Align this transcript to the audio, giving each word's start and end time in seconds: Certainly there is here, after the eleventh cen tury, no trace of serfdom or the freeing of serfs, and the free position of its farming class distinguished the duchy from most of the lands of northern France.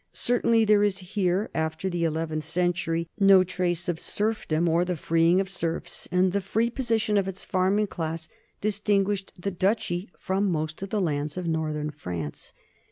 Certainly 0.13 0.65
there 0.65 0.83
is 0.83 0.97
here, 1.13 1.51
after 1.53 1.87
the 1.87 2.05
eleventh 2.05 2.43
cen 2.43 2.73
tury, 2.73 3.07
no 3.19 3.43
trace 3.43 3.87
of 3.87 3.99
serfdom 3.99 4.67
or 4.67 4.83
the 4.83 4.95
freeing 4.95 5.39
of 5.39 5.47
serfs, 5.47 6.07
and 6.11 6.31
the 6.31 6.41
free 6.41 6.71
position 6.71 7.17
of 7.19 7.27
its 7.27 7.45
farming 7.45 7.85
class 7.85 8.27
distinguished 8.61 9.39
the 9.39 9.51
duchy 9.51 10.09
from 10.17 10.51
most 10.51 10.81
of 10.81 10.89
the 10.89 11.01
lands 11.01 11.37
of 11.37 11.45
northern 11.47 11.91
France. 11.91 12.51